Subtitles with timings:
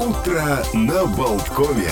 [0.00, 1.90] Утро на Болткове.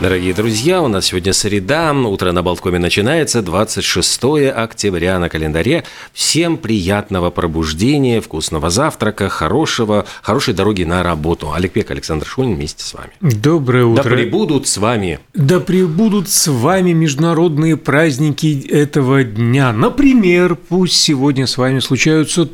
[0.00, 4.22] Дорогие друзья, у нас сегодня среда, утро на Болткоме начинается, 26
[4.54, 5.82] октября на календаре.
[6.12, 11.52] Всем приятного пробуждения, вкусного завтрака, хорошего, хорошей дороги на работу.
[11.52, 13.10] Олег Пек, Александр Шунин вместе с вами.
[13.20, 14.04] Доброе утро.
[14.04, 15.18] Да прибудут с вами.
[15.34, 19.72] Да прибудут с вами международные праздники этого дня.
[19.72, 22.48] Например, пусть сегодня с вами случаются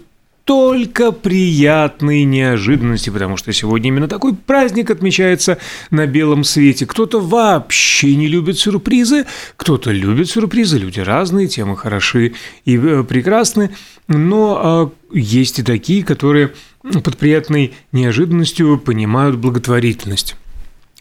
[0.44, 5.58] только приятные неожиданности, потому что сегодня именно такой праздник отмечается
[5.90, 6.84] на белом свете.
[6.86, 9.24] Кто-то вообще не любит сюрпризы,
[9.56, 12.34] кто-то любит сюрпризы, люди разные, темы хороши
[12.66, 13.70] и э, прекрасны,
[14.06, 16.52] но а, есть и такие, которые
[16.82, 20.36] под приятной неожиданностью понимают благотворительность.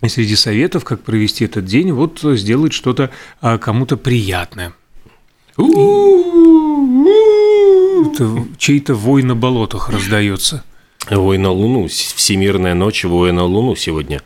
[0.02, 3.10] И среди советов, как провести этот день, вот сделать что-то
[3.42, 4.74] а, кому-то приятное.
[5.58, 5.64] Это
[8.58, 10.64] чей-то вой на болотах раздается.
[11.10, 14.22] Вой на Луну, Всемирная ночь воя на Луну сегодня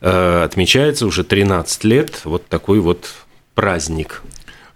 [0.00, 2.20] э, отмечается уже 13 лет.
[2.24, 3.08] Вот такой вот
[3.54, 4.22] праздник.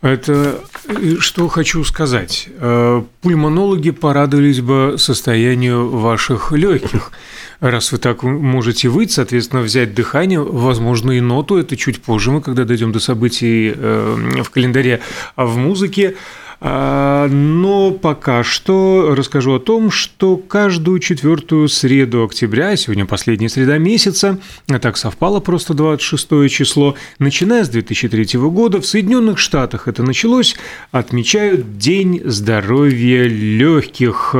[0.01, 2.48] Это э, что хочу сказать.
[2.59, 7.12] Э, пульмонологи порадовались бы состоянию ваших легких.
[7.61, 12.41] Раз вы так можете выйти, соответственно, взять дыхание, возможно, и ноту, это чуть позже мы,
[12.41, 15.01] когда дойдем до событий в календаре,
[15.37, 16.17] а в музыке
[16.61, 24.39] но пока что расскажу о том, что каждую четвертую среду октября, сегодня последняя среда месяца,
[24.69, 30.57] а так совпало просто 26 число, начиная с 2003 года в Соединенных Штатах это началось,
[30.93, 34.35] отмечают День здоровья легких.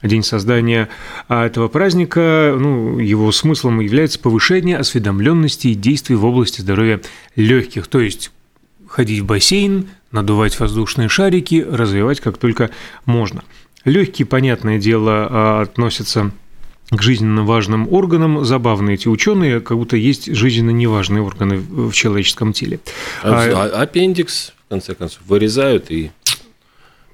[0.00, 0.88] День создания
[1.28, 7.00] этого праздника, ну, его смыслом является повышение осведомленности и действий в области здоровья
[7.34, 8.30] легких, то есть
[8.86, 12.70] ходить в бассейн, надувать воздушные шарики, развивать как только
[13.04, 13.42] можно.
[13.84, 16.32] Легкие, понятное дело, а, относятся
[16.90, 18.44] к жизненно важным органам.
[18.44, 22.80] Забавные эти ученые, как будто есть жизненно неважные органы в человеческом теле.
[23.22, 26.10] А, а, аппендикс, в конце концов, вырезают и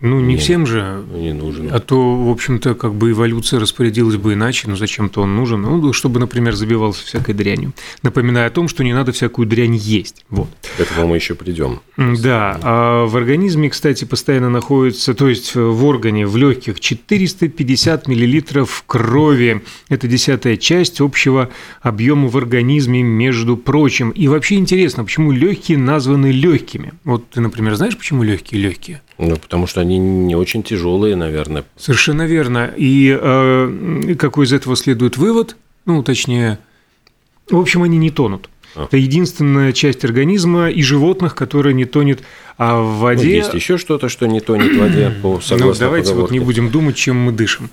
[0.04, 1.02] ну, не, не всем же.
[1.14, 1.70] Не нужен.
[1.72, 5.62] А то, в общем-то, как бы эволюция распорядилась бы иначе, но зачем-то он нужен.
[5.62, 7.72] Ну, чтобы, например, забивался всякой дрянью.
[8.02, 10.26] Напоминая о том, что не надо всякую дрянь есть.
[10.28, 10.48] Вот.
[10.76, 11.80] К этому мы еще придем.
[11.96, 12.60] Да.
[12.62, 19.62] А в организме, кстати, постоянно находится, то есть в органе, в легких 450 миллилитров крови.
[19.88, 21.48] Это десятая часть общего
[21.80, 24.10] объема в организме, между прочим.
[24.10, 26.92] И вообще интересно, почему легкие названы легкими?
[27.04, 29.00] Вот ты, например, знаешь, почему легкие легкие?
[29.16, 31.64] Ну, потому что они не очень тяжелые, наверное.
[31.76, 32.72] Совершенно верно.
[32.76, 35.56] И э, какой из этого следует вывод?
[35.86, 36.58] Ну, точнее,
[37.50, 38.48] в общем, они не тонут.
[38.74, 38.84] А.
[38.84, 42.22] Это единственная часть организма и животных, которая не тонет
[42.56, 43.26] а в воде.
[43.26, 46.70] Ну, есть еще что-то, что не тонет в воде, по Ну, давайте вот не будем
[46.70, 47.70] думать, чем мы дышим.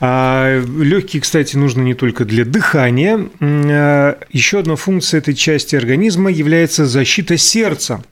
[0.00, 3.28] А, легкие, кстати, нужны не только для дыхания.
[3.40, 8.04] А, еще одна функция этой части организма является защита сердца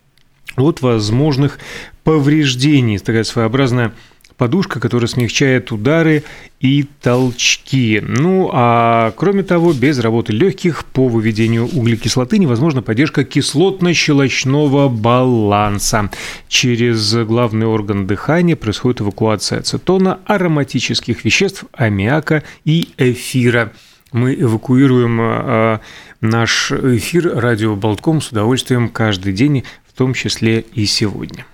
[0.56, 1.58] от возможных
[2.02, 2.98] повреждений.
[2.98, 3.92] Такая своеобразная
[4.36, 6.24] подушка, которая смягчает удары
[6.60, 8.02] и толчки.
[8.02, 16.10] Ну, а кроме того, без работы легких по выведению углекислоты невозможна поддержка кислотно-щелочного баланса.
[16.48, 23.72] Через главный орган дыхания происходит эвакуация ацетона, ароматических веществ, аммиака и эфира.
[24.12, 25.80] Мы эвакуируем а,
[26.20, 29.64] наш эфир радио Болтком с удовольствием каждый день,
[29.94, 31.46] в том числе и сегодня.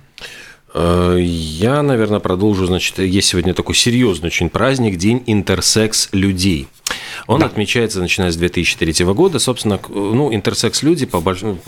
[0.73, 2.67] Э, я, наверное, продолжу.
[2.67, 6.67] Значит, есть сегодня такой серьезный очень праздник, День интерсекс людей.
[7.27, 7.47] Он да.
[7.47, 9.39] отмечается, начиная с 2003 года.
[9.39, 11.59] Собственно, ну, интерсекс-люди, по большому,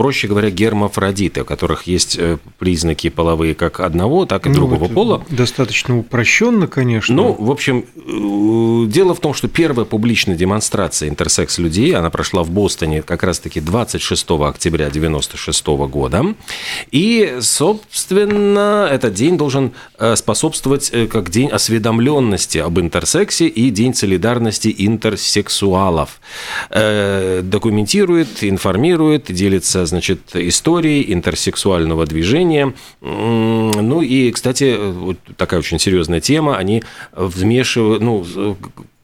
[0.00, 4.88] проще говоря, гермафродиты, у которых есть э, признаки половые как одного, так и ну, другого
[4.88, 5.22] пола.
[5.28, 7.14] Достаточно упрощенно, конечно.
[7.14, 12.50] Ну, в общем, э, дело в том, что первая публичная демонстрация интерсекс-людей, она прошла в
[12.50, 16.34] Бостоне как раз-таки 26 октября 1996 года.
[16.90, 24.74] И, собственно, этот день должен э, способствовать как день осведомленности об интерсексе и день солидарности
[24.78, 26.22] интерсексуалов.
[26.70, 32.72] Документирует, информирует, делится значит, истории интерсексуального движения.
[33.00, 36.82] Ну и, кстати, вот такая очень серьезная тема, они
[37.12, 38.24] вмешивают, ну,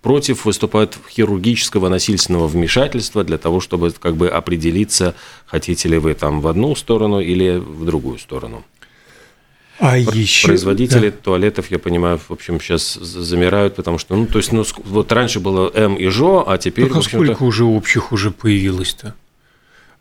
[0.00, 5.14] против выступают хирургического насильственного вмешательства для того, чтобы как бы определиться,
[5.46, 8.64] хотите ли вы там в одну сторону или в другую сторону.
[9.78, 10.46] А еще...
[10.46, 11.16] Производители да.
[11.22, 15.40] туалетов, я понимаю, в общем, сейчас замирают, потому что, ну, то есть, ну, вот раньше
[15.40, 16.86] было М и ЖО, а теперь...
[16.88, 19.14] Так а сколько уже общих уже появилось-то?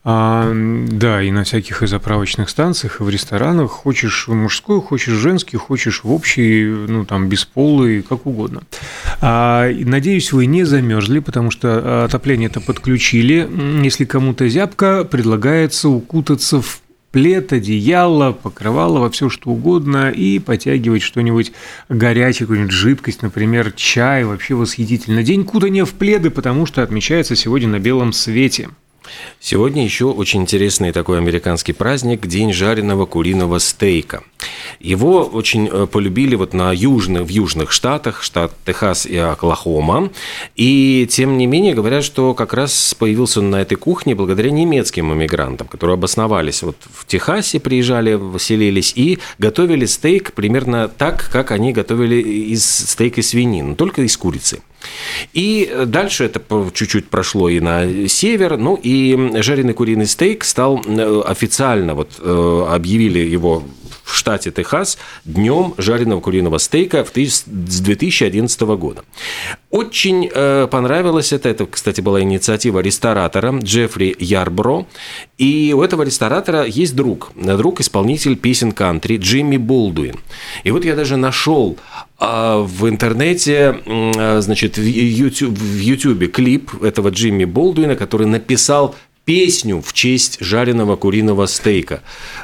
[0.08, 3.72] А, да, и на всяких и заправочных станциях, и в ресторанах.
[3.72, 8.62] Хочешь мужской, хочешь женский, хочешь в общий, ну, там, бесполый, как угодно.
[9.20, 13.50] А, надеюсь, вы не замерзли, потому что отопление-то подключили.
[13.84, 16.82] Если кому-то зябко, предлагается укутаться в
[17.12, 21.52] плед, одеяло, покрывало, во все что угодно и потягивать что-нибудь
[21.90, 24.24] горячее, какую-нибудь жидкость, например, чай.
[24.24, 25.24] Вообще восхитительно.
[25.24, 28.70] День кутания в пледы, потому что отмечается сегодня на белом свете.
[29.40, 34.24] Сегодня еще очень интересный такой американский праздник– День жареного куриного стейка.
[34.80, 40.12] Его очень э, полюбили вот на южных, в южных штатах, штат Техас и Оклахома.
[40.56, 45.14] И тем не менее говорят, что как раз появился он на этой кухне благодаря немецким
[45.14, 51.74] иммигрантам, которые обосновались вот в Техасе, приезжали, поселились и готовили стейк примерно так, как они
[51.74, 54.62] готовили из стейка свинины, только из курицы.
[55.34, 56.42] И дальше это
[56.74, 62.66] чуть-чуть прошло и на север, ну и жареный куриный стейк стал э, официально, вот э,
[62.70, 63.64] объявили его
[64.16, 69.04] в штате Техас днем жареного куриного стейка с 2011 года.
[69.70, 71.50] Очень э, понравилось это.
[71.50, 74.86] Это, кстати, была инициатива ресторатора Джеффри Ярбро.
[75.38, 77.32] И у этого ресторатора есть друг.
[77.36, 80.16] Друг исполнитель песен кантри Джимми Болдуин.
[80.64, 81.78] И вот я даже нашел
[82.18, 88.96] а в интернете, э, значит, в YouTube, в YouTube клип этого Джимми Болдуина, который написал
[89.26, 92.02] песню в честь жареного куриного стейка.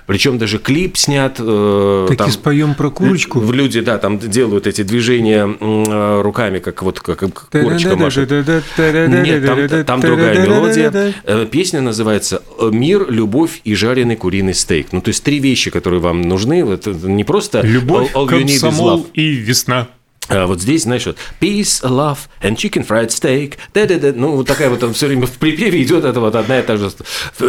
[0.08, 1.36] Причем даже клип снят.
[1.40, 3.40] Э, так там, и споем про курочку.
[3.40, 8.32] В Люди, да, там делают эти движения э, руками, как вот как курочка машет.
[8.32, 11.14] Нет, там, там другая мелодия.
[11.24, 14.88] Э, песня называется «Мир, любовь и жареный куриный стейк».
[14.92, 16.66] Ну, то есть три вещи, которые вам нужны.
[16.68, 19.88] Это не просто «Любовь, комсомол и весна».
[20.32, 23.56] А вот здесь, знаешь, вот peace, love and chicken fried steak.
[23.74, 24.14] Да -да -да.
[24.16, 26.78] Ну, вот такая вот там все время в припеве идет это вот одна и та
[26.78, 26.90] же.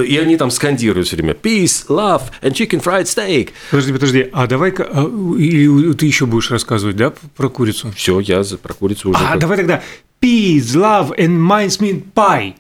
[0.05, 3.51] И они там скандируют все время peace, love and chicken fried steak.
[3.71, 5.05] Подожди, подожди, а давай-ка, а,
[5.39, 7.93] или ты еще будешь рассказывать, да, про курицу?
[7.97, 9.21] Все, я про курицу уже.
[9.23, 9.83] А, давай тогда
[10.21, 12.55] peace, love and mincemeat pie.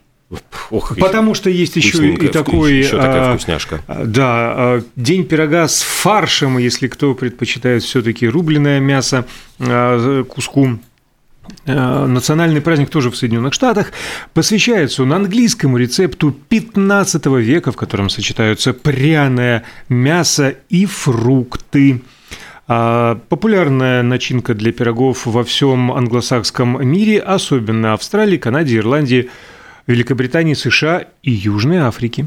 [0.71, 2.79] Ох, Потому что есть еще и такой...
[2.79, 3.83] Еще такая а, вкусняшка.
[3.89, 9.27] Да, а, день пирога с фаршем, если кто предпочитает все таки рубленое мясо
[9.59, 10.79] а, куску
[11.67, 13.93] Национальный праздник тоже в Соединенных Штатах
[14.33, 22.03] посвящается он английскому рецепту 15 века, в котором сочетаются пряное мясо и фрукты.
[22.67, 29.29] Популярная начинка для пирогов во всем англосакском мире, особенно Австралии, Канаде, Ирландии–
[29.87, 32.27] Великобритании, США и Южной Африки.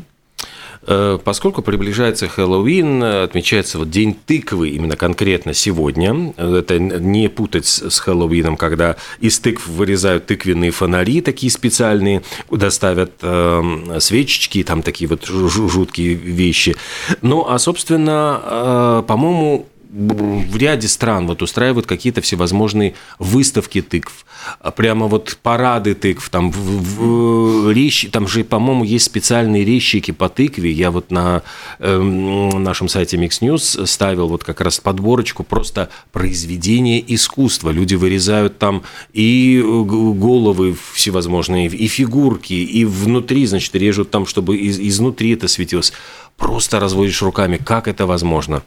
[0.87, 6.33] Э, поскольку приближается Хэллоуин, отмечается вот День тыквы именно конкретно сегодня.
[6.37, 13.13] Это не путать с Хэллоуином, когда из тыкв вырезают тыквенные фонари такие специальные, куда ставят
[13.21, 16.75] э, свечечки, там такие вот жуткие вещи.
[17.21, 24.25] Ну, а, собственно, э, по-моему, в ряде стран вот устраивают какие-то всевозможные выставки тыкв,
[24.59, 30.11] а прямо вот парады тыкв, там в, в, речи, там же, по-моему, есть специальные резчики
[30.11, 30.71] по тыкве.
[30.71, 31.43] Я вот на
[31.79, 37.69] э, нашем сайте Mix News ставил вот как раз подборочку просто произведения искусства.
[37.69, 38.83] Люди вырезают там
[39.13, 45.93] и головы всевозможные, и фигурки, и внутри, значит, режут там, чтобы из, изнутри это светилось.
[46.35, 48.61] Просто разводишь руками, как это возможно.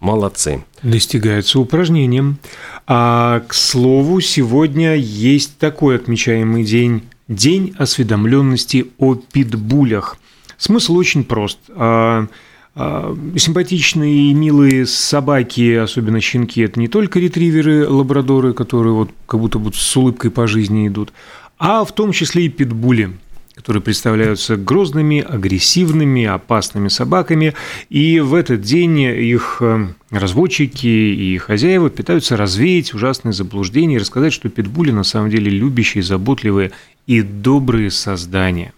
[0.00, 0.64] Молодцы.
[0.82, 2.38] Достигается упражнением.
[2.86, 10.16] А, к слову, сегодня есть такой отмечаемый день– День осведомленности о питбулях.
[10.56, 11.58] Смысл очень прост.
[11.68, 12.26] А,
[12.74, 19.40] а, симпатичные и милые собаки, особенно щенки, это не только ретриверы, лабрадоры, которые вот как
[19.40, 21.12] будто будто с улыбкой по жизни идут,
[21.58, 23.10] а в том числе и питбули–
[23.58, 27.54] которые представляются грозными, агрессивными, опасными собаками,
[27.90, 34.32] и в этот день их э, разводчики и хозяева пытаются развеять ужасные заблуждения и рассказать,
[34.32, 36.70] что питбули на самом деле любящие, заботливые
[37.08, 38.72] и добрые создания.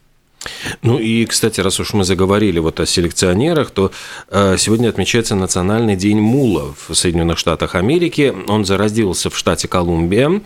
[0.83, 3.93] Ну и, кстати, раз уж мы заговорили вот о селекционерах, то
[4.31, 8.35] э, сегодня отмечается Национальный день мула в Соединенных Штатах Америки.
[8.49, 10.41] Он зародился в штате Колумбия,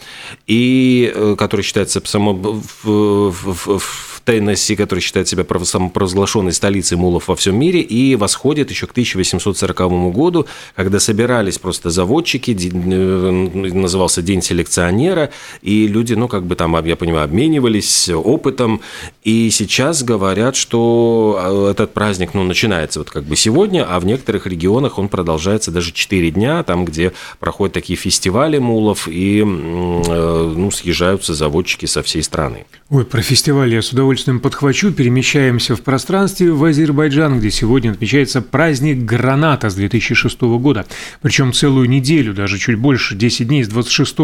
[0.48, 7.28] и, э, который считается само, в, в, в, Теннесси, который считает себя самопровозглашенной столицей мулов
[7.28, 13.30] во всем мире, и восходит еще к 1840 году, когда собирались просто заводчики, э,
[13.74, 15.30] назывался День селекционера,
[15.62, 18.80] и люди, ну, как бы там, я понимаю, обменивались опытом,
[19.22, 24.06] и сейчас говорят, что а, этот праздник, ну, начинается вот как бы сегодня, а в
[24.06, 29.44] некоторых регионах он продолжается даже 4 дня, там, где проходят такие фестивали мулов, и, э,
[29.44, 32.66] ну, съезжаются заводчики со всей страны.
[32.90, 34.92] Ой, про фестивали я с удовольствием удовольствием подхвачу.
[34.92, 40.86] Перемещаемся в пространстве в Азербайджан, где сегодня отмечается праздник граната с 2006 года.
[41.20, 44.16] Причем целую неделю, даже чуть больше, 10 дней с 26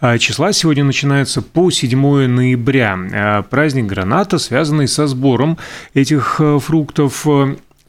[0.00, 2.98] а, числа сегодня начинается по 7 ноября.
[3.12, 5.58] А, праздник граната, связанный со сбором
[5.92, 7.26] этих а, фруктов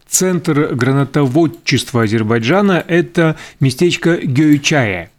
[0.10, 5.10] Центр гранатоводчества Азербайджана– это местечко а,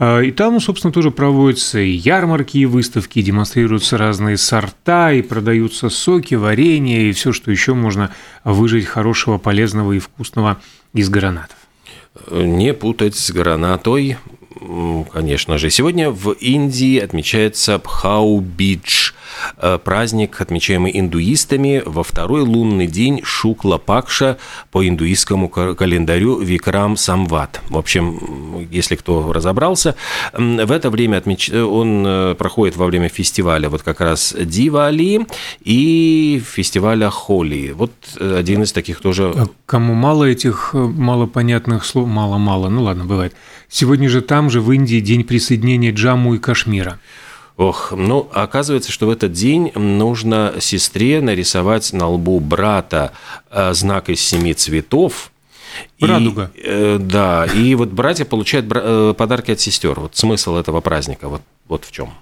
[0.00, 6.34] и там, собственно, тоже проводятся и ярмарки, и выставки, демонстрируются разные сорта, и продаются соки,
[6.34, 8.10] варенье, и все, что еще можно
[8.42, 10.58] выжить хорошего, полезного и вкусного
[10.94, 11.56] из гранатов.
[12.30, 14.16] Не путать с гранатой,
[15.12, 15.68] конечно же.
[15.68, 19.12] Сегодня в Индии отмечается Пхау-Бидж–
[19.84, 24.38] праздник, отмечаемый индуистами во второй лунный день Шукла Пакша
[24.70, 27.60] по индуистскому календарю Викрам Самват.
[27.68, 29.94] В общем, если кто разобрался,
[30.32, 31.50] в это время отмеч...
[31.50, 35.26] он э, проходит во время фестиваля вот как раз Дивали
[35.62, 37.72] и фестиваля Холи.
[37.72, 39.32] Вот э, один из таких тоже...
[39.34, 43.34] А кому мало этих малопонятных слов, мало-мало, ну ладно, бывает.
[43.68, 46.98] Сегодня же там же в Индии день присоединения Джамму и Кашмира.
[47.60, 53.12] Ох, ну, оказывается, что в этот день нужно сестре нарисовать на лбу брата
[53.50, 55.30] э, знак из семи цветов.
[56.00, 56.50] Радуга.
[56.54, 60.00] И, э, да, и вот братья получают э, подарки от сестер.
[60.00, 62.14] Вот смысл этого праздника, вот, вот в чем.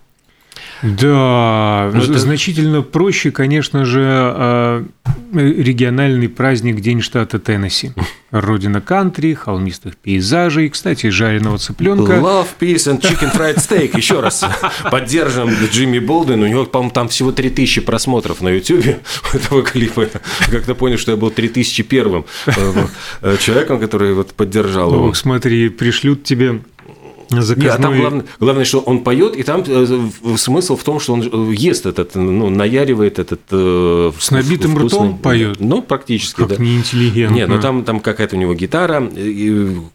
[0.82, 2.18] Да, ну, это...
[2.18, 4.84] значительно проще, конечно же, а,
[5.32, 7.92] региональный праздник День штата Теннесси.
[8.30, 12.12] Родина кантри, холмистых пейзажей, кстати, жареного цыпленка.
[12.12, 13.96] Love, peace and chicken fried steak.
[13.96, 14.44] Еще раз
[14.90, 16.42] поддержим Джимми Болден.
[16.42, 18.84] У него, по-моему, там всего 3000 просмотров на YouTube
[19.32, 20.08] этого клипа.
[20.50, 22.24] Как-то понял, что я был 3001
[23.22, 25.08] э, человеком, который вот поддержал его.
[25.08, 26.60] Ох, смотри, пришлют тебе
[27.30, 27.64] Заказной...
[27.64, 31.12] Нет, а там главное, главное, что он поет, и там э, смысл в том, что
[31.12, 33.40] он э, ест этот, ну, наяривает этот...
[33.50, 34.98] Э, С набитым вкусный...
[34.98, 35.60] ртом поет?
[35.60, 36.56] Ну, практически, как да.
[36.56, 37.34] неинтеллигентно.
[37.34, 39.10] Нет, ну там, там какая-то у него гитара,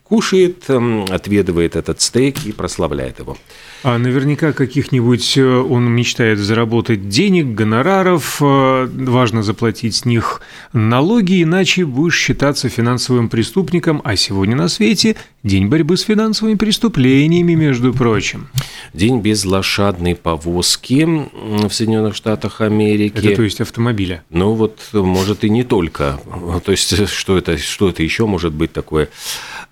[0.04, 3.38] кушает, отведывает этот стейк и прославляет его.
[3.84, 10.40] А наверняка каких-нибудь он мечтает заработать денег, гонораров, важно заплатить с них
[10.72, 17.56] налоги, иначе будешь считаться финансовым преступником, а сегодня на свете день борьбы с финансовыми преступлениями
[17.56, 18.48] между прочим.
[18.94, 23.18] День без лошадной повозки в Соединенных Штатах Америки.
[23.18, 24.24] Это то есть автомобиля?
[24.30, 26.22] Ну вот, может и не только.
[26.63, 29.10] То есть что это, что это еще может быть такое?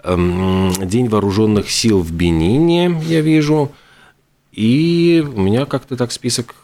[0.04, 3.72] Эм, День вооруженных сил в Бенине, я вижу.
[4.52, 6.56] И у меня как-то так список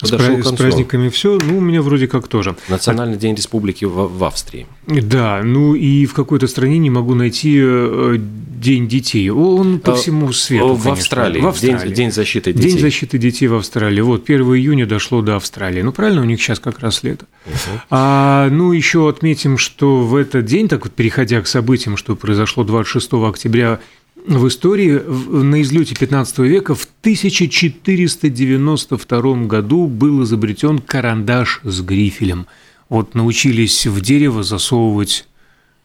[0.00, 2.56] подошел с, с праздниками все, ну, у меня вроде как тоже.
[2.68, 3.18] Национальный а...
[3.18, 4.66] день республики в, в Австрии.
[4.86, 8.18] Да, ну и в какой-то стране не могу найти э,
[8.64, 9.28] День детей.
[9.28, 11.38] Он по а, всему свету, В Австралии.
[11.38, 11.84] В Австралии.
[11.88, 12.70] День, день защиты детей.
[12.70, 14.00] День защиты детей в Австралии.
[14.00, 15.82] Вот, 1 июня дошло до Австралии.
[15.82, 17.26] Ну, правильно, у них сейчас как раз лето.
[17.44, 17.80] Угу.
[17.90, 22.64] А, ну, еще отметим, что в этот день, так вот, переходя к событиям, что произошло
[22.64, 23.80] 26 октября
[24.24, 32.46] в истории на излете 15 века в 1492 году был изобретен карандаш с грифелем.
[32.88, 35.26] Вот научились в дерево засовывать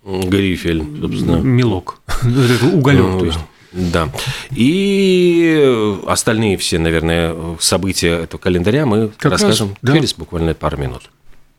[0.05, 1.37] Грифель, собственно.
[1.37, 2.01] Мелок.
[2.73, 3.39] Уголек, то есть.
[3.71, 4.11] Да.
[4.51, 9.95] И остальные все, наверное, события этого календаря мы как расскажем раз, да.
[9.95, 11.11] через буквально пару минут.